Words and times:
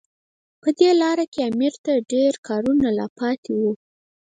په 0.61 0.69
دې 0.79 0.89
لاره 1.01 1.25
کې 1.33 1.39
امیر 1.51 1.73
ته 1.85 1.93
ډېر 2.11 2.31
کارونه 2.47 2.87
لا 2.97 3.07
پاتې 3.19 3.51
وو. 3.59 3.71